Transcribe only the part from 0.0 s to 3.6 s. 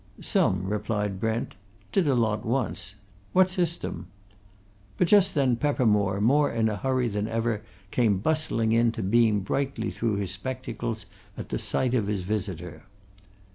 "Some," replied Brent. "Did a lot once. What